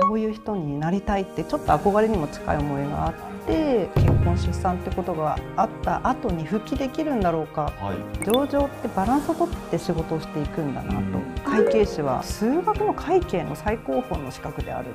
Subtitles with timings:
[0.00, 3.14] こういう人になりたいってちょっと憧れにも近い思いがあっ
[3.46, 14.94] て結婚出産ってことがあった後に復帰できるんだろうか、はい、上場ってバランスをとって仕事をしていくんだなと、会計士は数学の会計の最高峰の資格である。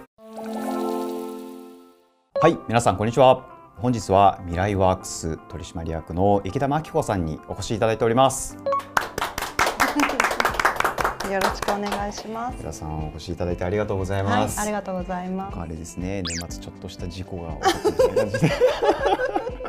[2.42, 2.58] はい。
[2.68, 3.60] 皆さんこんにちは。
[3.80, 8.58] 本日は未来ワークス取締役の池田真紀子さんにお越しいただいております
[11.32, 12.58] よろしくお願いします。
[12.58, 14.58] 皆さんお越しいただいてありがとうございます。
[14.58, 15.60] はい、ありがとうございます。
[15.60, 18.52] あれですね、年末ちょっとした事故が起こって感じで。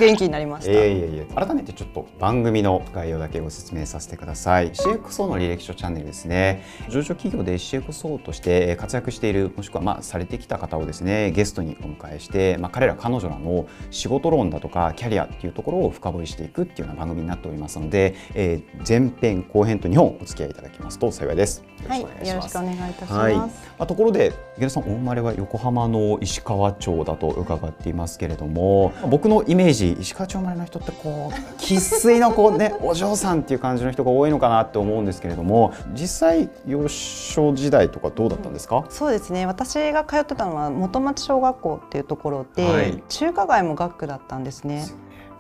[0.01, 0.73] 元気になりました。
[0.73, 4.71] いやいやいや、改めてちょっと番組の概要だけご説明させてください。
[4.73, 6.65] CXO の履歴書チャンネルですね。
[6.89, 21.63] 上場企業で CXO として活躍している、もしくはまあされてきた方をですね、ゲストにお迎えして、まあ彼ら彼女らの仕事論だとかキャリアっていうところを深掘りしていくっていうような番組になっておりますので、えー、前編後編と2本お付き合いいただきますと幸いです。
[21.87, 23.13] はい、よろしくお願いいたします。
[23.13, 38.85] はい、まあ、ところで池田さんお生まれは横浜の石川町だと伺っていますけれども、僕のイメージ石川町生まれの人ってこう生粋のこうね お嬢さんっていう感じの人が多いのかなって思うんですけれども、実際幼少時代とかどうだったんですか？
[38.91, 39.47] そうですね。
[39.47, 44.85] 私が通ってたのは元町小学校っていうところで、はい、中華街も学区だったんですね。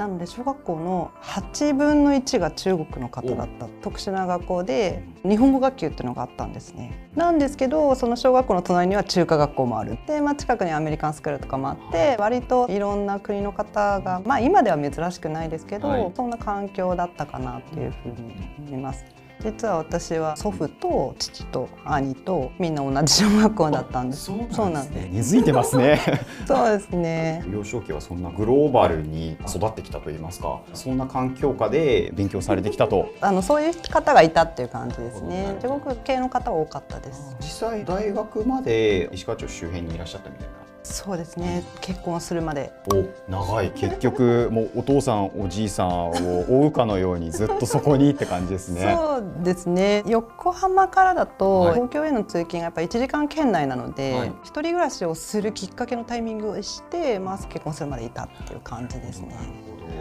[0.00, 7.10] なので小学校の8分の1が中国の方だった特殊な学校で日本語学級っていうのがあったんですね。
[7.14, 19.04] なんですけどその小学校の隣には中華学校もあるで、まあ、近くにアメリカンスクールとかもあって割といろんな国の方がまあ今では珍しくないですけど、はい、そんな環境だったかなっていうふうに思います。
[19.42, 24.24] 実は私は祖父と父と兄とみんな同じ小学校だったんです。
[24.24, 25.10] そうなんです、ね。
[25.12, 26.00] 根付いてますね。
[26.46, 27.44] そうですね。
[27.50, 33.08] 幼少期はそんなグローバルに育ってきたと言いますか、そんな環境下で勉強されてきたと。
[33.20, 35.56] あのそういう方がいたっていう感じですね。
[35.62, 37.36] 中国系の方多かったです。
[37.40, 40.69] 実際大学まで石川町周辺にいらっしゃったみたいな。
[40.82, 41.62] そうですね。
[41.80, 42.72] 結婚するまで。
[42.92, 43.70] お長い。
[43.72, 46.12] 結局もうお父さんおじいさんを
[46.48, 48.96] 追うかのようにずっとそこにって感じですね。
[48.96, 50.02] そうですね。
[50.06, 59.36] 横浜からだと、東京への通勤がやっぱり1時間圏内なので、はい、一人暮らしをするきっかけのタイミングをして、まあ、結婚するまでいたっていう感じですね。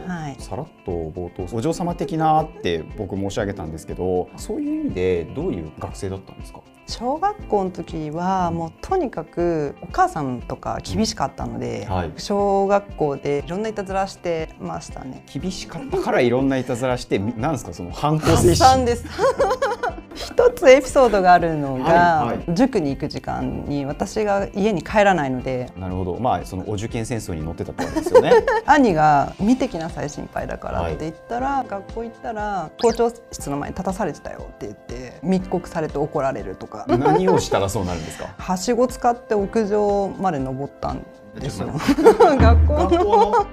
[0.07, 6.61] はい、さらっと冒頭お嬢様的なって僕申し上げたんですけどそういう意味でどういう学生だったんですか？
[6.89, 15.23] 小学校の時はもうとにかくお母さんとか厳しかったので、はい、小学校でいろんないたずらしてましたね。
[15.31, 18.85] 厳しかったからいろんないたずらしてなんですかその反抗精神。
[18.87, 19.05] です
[20.19, 26.19] 一つエピソードがあるのが、はいはい、塾に行く時間に私が家に帰らないのでなるほど。
[26.19, 28.33] まあそのお受験戦争に乗ってたってわけですよね。
[28.67, 36.85] 兄が見てきなさい心配だからって言ったら、はい、学校行ったら校長室の前に立たされてたよって言って密告されて怒られるとか。
[36.87, 38.27] 何をしたらそうなるんですか？
[38.37, 41.05] はしご使って屋上まで登ったん
[41.37, 41.69] ですよ。
[42.39, 43.47] 学校の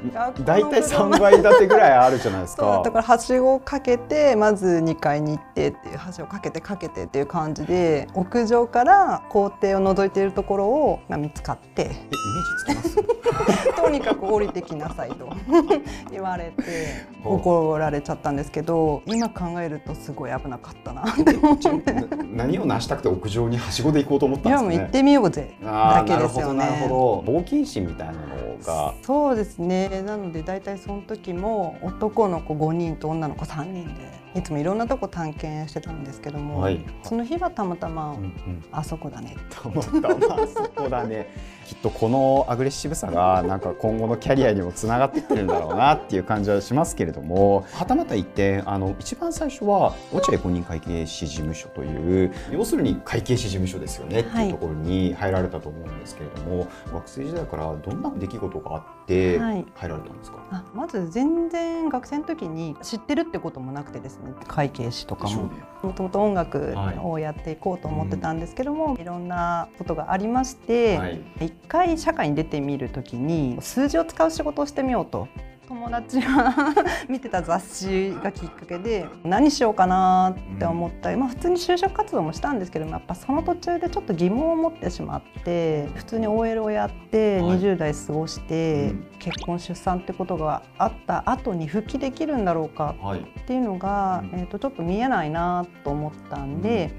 [0.45, 2.83] 大体三倍立てぐらいあるじゃないですか。
[2.85, 11.83] だからはしごをかけてまず二階に行ってっていうはしごかけてかけてっていう感じで屋上から校庭を覗いているところをが見つかって。
[11.83, 12.03] えイメー
[12.43, 13.73] ジつきます？
[13.77, 15.29] とにかく降りてきなさいと
[16.11, 21.95] 言われて怒られちゃったんですけど今考えるとすごい危なかったなって思って
[22.33, 26.59] 何を成したくて屋上にはしごで行こうと思ったんですか、ね、いやもう行ってみようぜだけですよね。
[26.59, 28.15] なるほど冒険心みたいな
[28.59, 28.95] のが。
[29.03, 30.03] そうですね。
[30.03, 39.37] なので大体その時も男の子5人と女の子3人でいつもいろんなとこ探検してたんですけども、はい、その日はたまたま、うんうん、あそこだね。
[39.51, 41.29] たまたまあそこだね。
[41.67, 64.33] きっとこのアグレッシブさがなんか今後のキャリアにもつながっていってるんだろうなっていう感じはしますけれどもはたまた一点あの一番最初は落合公認会計士事務所という要するに会計士事務所ですよねっていうところに入られたと思うんですけれども、はい、学生時代からどんな出来事があって入られたんですか、はい、まず全然学生の時に知ってるってこともなくてですね。
[64.47, 65.51] 会計士とかも。
[65.83, 75.29] もともと音楽をやっていこうと思ってたんですけども、はい、いろんなことがありまして、はい、一回社会に出てみる時に数字を使う仕事をしてみようと
[75.69, 76.55] 友達が
[77.09, 96.91] 見てた雑誌がきっかけで何しようかなって思ったり、まあ、普通に就職活動もしたんですけどもやっぱその途中でちょっと疑問を持ってしまって普通に OL をやって20代過ごして、結婚出産ってことがあった後に復帰できるんだろうかっていうのが、えー、とちょっと見えないなと思ったんで、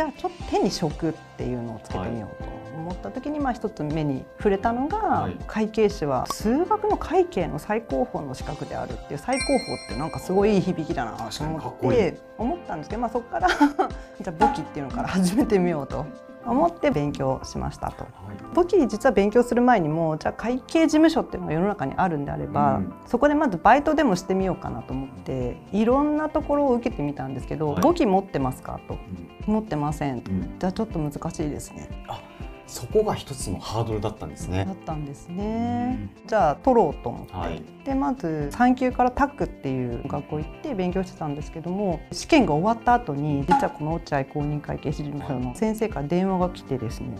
[0.00, 2.60] じゃあちょっと手に職っていうのをつけてみようと。
[2.70, 13.68] 思った時にまあ一つ目に触れたのが、会計士は数学の会計の最高峰の資格であるっていう最高峰ってなんかすごいいい響きだなと思って思ったんですけど、まあ、そこから じゃ
[14.28, 16.06] あ簿記っていうのから始めてみようと。
[16.46, 18.06] 思って勉強しましたと。
[18.54, 28.80] 簿記実は勉強する前にもじゃあ会計事務所っていうのが世の中にあるんであれば、うん、そこでまずバイトでもしてみようかなと思っていろんなところを受けてみたんですけど、簿記持ってますか？
[28.88, 28.94] と、
[29.46, 31.88] うん、持ってません、うん、じゃあちょっと難しいですね。
[32.70, 34.64] あそこが一つのハードルだったんですね。
[34.64, 36.08] だったんですね。
[36.26, 47.16] じゃあ取ろうと思って、はい、でまず産級からタックっていう学校行って勉強してたんですけども試験が終わった後に実はこの落合公認会計士事務所の先生から電話が来てですね。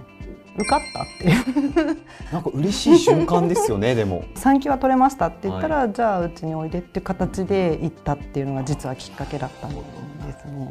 [0.56, 1.96] 受かったっていう。
[2.32, 4.24] なんか嬉しい瞬間ですよねでも。
[4.34, 10.68] 産級は取れましたって言ったら、はい、じゃあうちにおいでっていう形で行ったっていうのが実はきっかけだったんですね。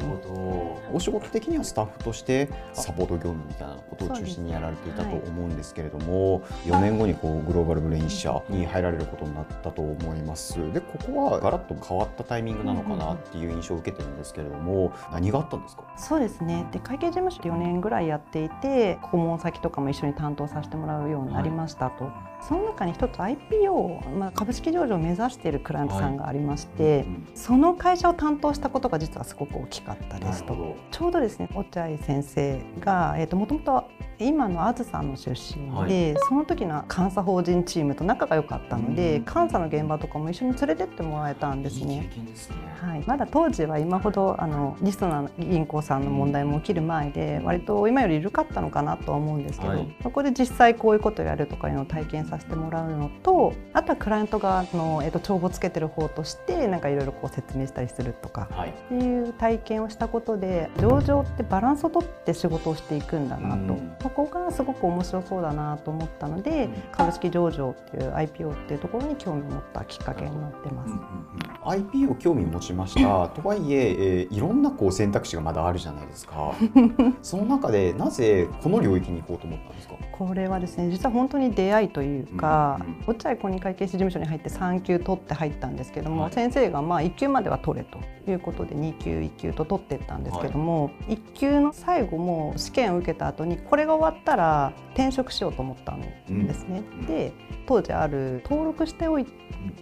[0.92, 10.58] お仕事的にはスタッフとしてサポート業務みたいなことを中心にやられていたと思うんですけれども、はい、4年後にこうグローバルブレイン社に入られることになったと思います。
[10.72, 15.84] でここはガラッと変わったタイミングなのかなっていう印象を受けてるんですけれども、何があったんですか？
[15.96, 16.66] そうですね。
[16.72, 22.04] で会計事務所4年ぐらいやっていて顧問先とかも一緒に担当させてもらうようになりましたと。
[22.04, 22.14] はい。
[22.42, 27.06] その中に一つ IPO、まあ、株式上場を目指しているクライアントさんがありまして、はい。
[27.34, 30.76] その会社を担当したことが実はすごく大きかったですと。
[30.90, 33.84] ちょうどですね落合先生がもともと
[34.18, 42.10] 今のあずさんの出身で、はい、その時の監査法人チームと仲が良かったので、監査の現場とかも一緒に連れてってもらえたんですね。
[42.14, 42.56] いいすね。
[42.80, 70.90] はい、まだ当時は今ほどあのリストな銀行さんの問題も起きる前で割と今より緩かったのかなとは思うんですけど、はい、そこで実際こういうことをやるとかいうのを体験させてもらうのとあとはクライアント側の、えーと、帳簿つけてる方としてなんかいろいろ説明したりするとか、はい、っていう体験をしたことで上場ってバランスをとって仕事をしていくんだなと、そこがすごく面白そうだなと思ったので、株式上場っていう IPO っていうところに興味を持ったきっかけになってます。
[70.90, 73.28] うんうんうん、IPO 興味持ちました。
[73.40, 76.52] とはいええー、いろんなこう選択肢がまだあるじゃないですか。
[77.22, 79.94] その中でなぜこの領域に行こうと思ったんですか？
[80.12, 87.98] これはですね実は本当に出会いというか、落合公認会計士事務所に入って3級取って入ったんですけども、はい、先生がまあ1級までは取れと
[88.30, 96.82] いうことで2級1級と取っていったんですけども、はい、1級の最後も試験を受けた後にこれが終わったら転職しようと思ったんですね。
[97.00, 97.32] うん、で
[97.66, 99.18] 当時ある登録してお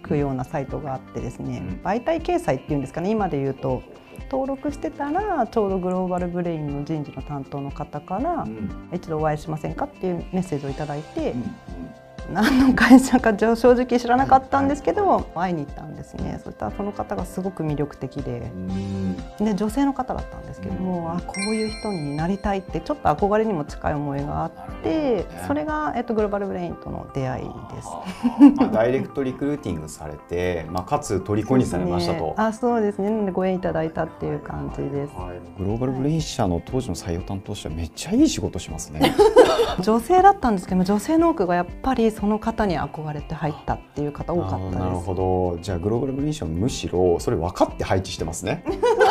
[0.02, 3.82] くようなサイトがあってですね、媒体掲載っていうんですかね今で言うと
[4.30, 8.46] 登録してたらちょうどグローバルブレインの人事の担当の方から、
[8.92, 11.34] 一度お会いしませんかっていうメッセージを頂いて、
[12.30, 16.40] 何の会社か正直知らなかったんですけど会いに行ったんですね。
[16.44, 18.50] そしたらその方がすごく魅力的で。
[19.38, 24.52] で女性の方だったんですけどもあこういう人になりたいってちょっと憧れにも近い思いがあっ
[24.82, 27.88] てそれが、えっと、グローバルブレインとの出会いです。
[28.56, 32.26] まあ、ダイレクトリクルーティングされて、まあ、かつ虜にされましたと。
[32.26, 33.30] ね、あそうですね。
[33.30, 35.14] ご縁いただいたっていう感じです。
[35.14, 39.14] はい、グローバルブレイン社の当時の採用担当者めっちゃいい仕事しますね。
[39.80, 44.78] 女性だったんですけど女性の多くがやっぱりその方に憧れて入ったっていう方多かったです。
[44.78, 45.58] なるほど。
[45.62, 48.64] じゃあグローバルブリーションむしろそれ分かって配置してますね。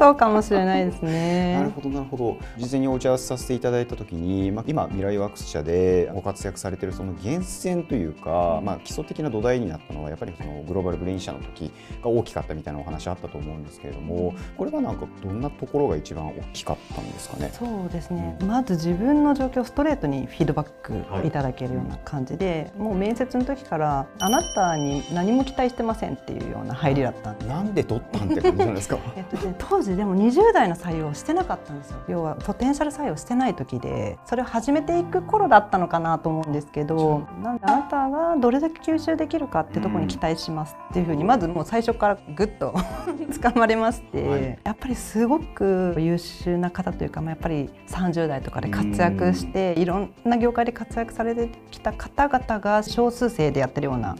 [0.00, 1.52] そうかもしれないですね。
[1.56, 2.38] なるほどなるほど。
[2.56, 11.70] 事前にお打ち合わせさせていただいたときに、まあ今未来ワークス社でご活躍されているその源泉というか、まあ基礎的な土台になったのはやっぱりそのグローバルブレイン社の時
[12.02, 17.50] が大きかったみたいなお話あったと思うんですけれども、これはなんかどんなところが一番大きかったんですかね？
[17.52, 18.38] そうですね。
[18.40, 20.94] うん、まず自分の状況をストレートにフィードバック
[21.26, 28.96] いただけるような感じで、はい、もう面接の時からあなたに何も期待してませんっていうような入りだったんでなんで取ったんって感じなんですか？
[29.16, 31.98] えっと、ね、当時でも20代の採用してなかったんですよ。
[32.08, 42.72] 要はポテンシャル採用してない時でそれを始めていく頃だったのかなと思うんですけどなんであなたがどれだけ吸収できるかってとこに期待しますっていうふうにまずもう最初からぐっと
[43.30, 54.16] 掴まれまして、はい、やっぱりすごく優秀な方というか、まあ、やっぱり30代とかで活躍していろんな業界で活躍されてきた方々が少数生でやってるような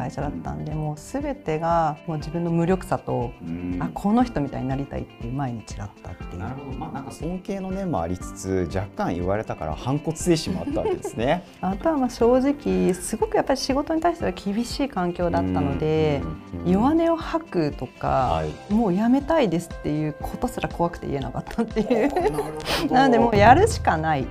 [0.00, 3.32] 会社だったんでもう全てがもう自分の無力さと
[3.80, 6.38] あこの人みたいになりたいっていう毎日だったっていう。
[6.38, 6.78] なるほど。
[6.78, 11.44] まあなんか尊敬の念もありつつ若干言われたから反骨精神もあったわけですね。
[11.60, 16.22] あとはまあ正直すごくやっぱり仕事に対しては厳しい環境だったので
[16.64, 22.90] 弱音を吐くとか、はい、もうやめたいですっていうことすら怖くて言えなかったっていう。
[22.90, 24.22] なのでもうやるしかない。
[24.22, 24.26] っ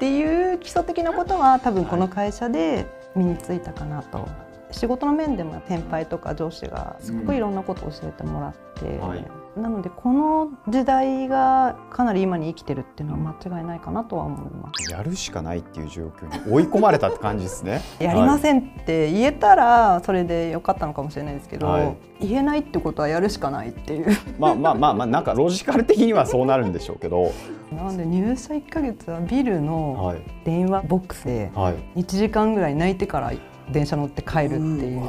[0.00, 4.45] ていう基礎的なことは多分この会社で身についたかなと。
[4.76, 9.26] 仕事の面でも先輩とか上司がすごくいろんなことを教えてもらって、うんはい。
[9.56, 14.92] なのでこの時代がかなり今に生きてるっていうのは間違いないかなとは思います。
[14.92, 17.80] やるしかないっていう状況に追い込まれたって感じですね。
[17.98, 24.14] やりませんって言えたらそれでよかったのかもしれないですけど、はい、言えないってことはやるしかないっていう。
[24.38, 27.32] まあまあまあまあなんかロジカル的にはそうなるんでしょうけど。
[27.72, 30.14] なんで入社1か月はビルの
[30.44, 33.32] 電話ボックスで1時間ぐらい泣いてから
[33.70, 35.02] 電車乗って帰るっていう。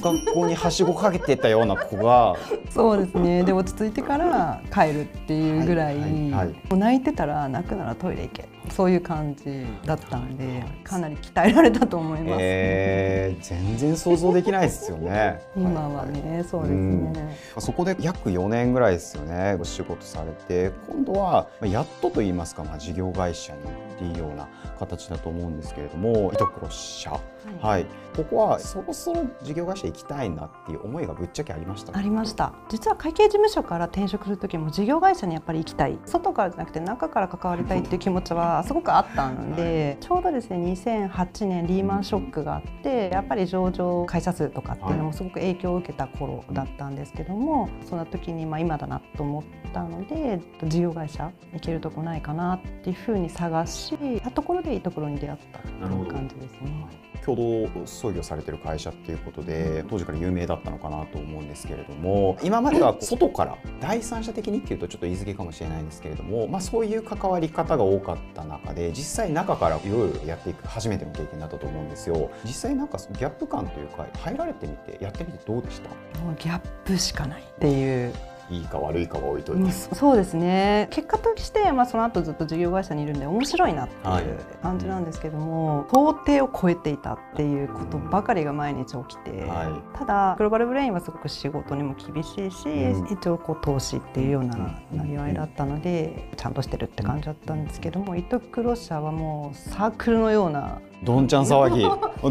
[0.00, 2.36] 学校にはしごかけてたような子が。
[2.70, 3.44] そうですね。
[3.44, 8.54] で落ち着いてから帰るっていうぐらい、はいはいはい、もう泣いてたら泣くならトイレ行け。
[8.70, 15.42] そういう感じだったんでかなり鍛えられたと思います、えー、全然想像できないですよね。
[15.56, 20.72] 今はね、はい、そうですね、そこで約4年ぐらいですよねお仕事されて。
[20.88, 23.60] 今度はやっとと言いますか、まあ、事業会社に
[23.94, 24.48] っていうような
[24.78, 27.20] 形だと思うんですけれども糸黒社、はい、
[27.60, 27.86] はい、
[28.16, 31.96] ここはそろそろ事業会社行きたいなっていう思いがぶっちゃけありました。
[31.96, 32.54] ありました。
[32.68, 35.98] 実は会計事務所から転職する時も事業会社にやっぱり行きたい。
[36.04, 53.83] 外からじゃなくて中から関わりたいっていう気持ちは すごくあったので、はい、ちょうどですね2008年リーマンショックがあってやっぱり上場会社数とかっていうのもすごく影響を受けた頃だったんですけども、はい、そんな時にまあ今だなと思ったので事業会社行けるとこないかなっていうふうに探し
[54.20, 56.86] たところでいいところに出会ったという感じですね。
[57.24, 72.30] 共同創業されてる会社っていうことで当時から有名だったのかなと思うんですけれども今までは外から第三者的にっていうとちょっと言い過ぎかもしれないんですけれども、まあ、そういう関わり方が多かった中で実際中からいろいろやっていく初めての経験だったと思うんですよ。
[72.44, 75.88] 実際なんかギャップ感というか入られてみてやってみてどうでした？
[76.20, 78.12] もうギャップしかないっていう
[78.50, 80.88] いいか悪いかは置いといて、そうですね。
[80.90, 94.56] 結果として、まあ、その後ずっと事業会社にいるんで面白いなっていう感じなんですけども、はい、想定を超えていたっていうことばかりが毎日起きて、はい、ただグローバルブレインはすごく仕事にも厳しいし、うん、一応こう投資っていうような
[94.92, 101.82] なりわいだったので、ちゃんとしてるって感じだったんですけども糸黒社はもうサークルのようなどんちゃん騒ぎ。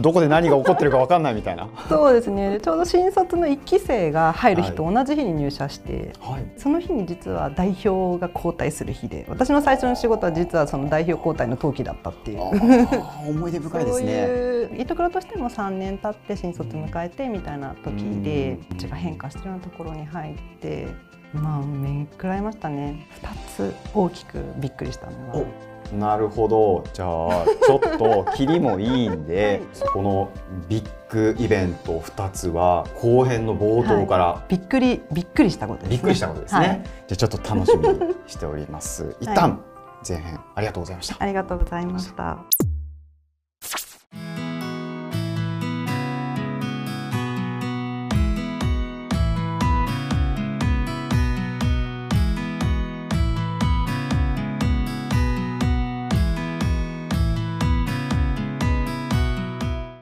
[0.02, 1.68] どこで何が起こってるか分かんないみたいな。
[1.88, 2.60] そうですね。
[2.60, 12.42] ちょうど新卒の1期生が入る日と同じ日に入社して、はい、その日に実は代表が交代する日で私の最初の仕事は実はその代表交代の登記だったっていう。
[13.30, 14.06] 思い出深いですね。
[14.06, 20.88] そういう糸黒としても3年経って新卒迎えてみたいな時でうちが変化してるようなところに入って
[21.34, 23.08] まあ面食らいましたね。
[23.22, 25.73] 2つ大きくびっくりしたのは。
[25.92, 26.84] なるほど。
[26.94, 30.32] じゃあちょっと切りもいいんで、そこの
[30.70, 39.16] ビッグイベント2つは後編の冒頭から、はい、びっくりびっくりしたことです、ね、びっくりしたことですね、はい、じゃあちょっと楽しみにしております。
[39.22, 39.62] 一旦
[40.08, 41.16] 前編ありがとうございました。
[41.20, 42.44] ありがとうございました